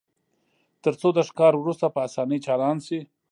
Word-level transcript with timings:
ترڅو 0.83 1.09
د 1.17 1.19
ښکار 1.29 1.53
وروسته 1.57 1.85
په 1.93 1.99
اسانۍ 2.07 2.39
چالان 2.45 2.77
شي 2.85 2.99